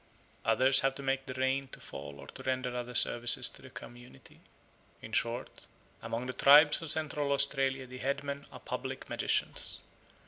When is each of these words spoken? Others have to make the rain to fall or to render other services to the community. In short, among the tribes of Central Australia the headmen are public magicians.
Others 0.45 0.79
have 0.79 0.95
to 0.95 1.03
make 1.03 1.27
the 1.27 1.35
rain 1.35 1.67
to 1.67 1.79
fall 1.79 2.19
or 2.19 2.25
to 2.25 2.41
render 2.41 2.75
other 2.75 2.95
services 2.95 3.51
to 3.51 3.61
the 3.61 3.69
community. 3.69 4.39
In 4.99 5.11
short, 5.11 5.67
among 6.01 6.25
the 6.25 6.33
tribes 6.33 6.81
of 6.81 6.89
Central 6.89 7.31
Australia 7.31 7.85
the 7.85 7.99
headmen 7.99 8.47
are 8.51 8.59
public 8.59 9.07
magicians. 9.09 9.81